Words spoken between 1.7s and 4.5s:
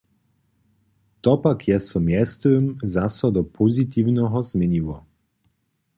je so mjeztym zaso do pozitiwneho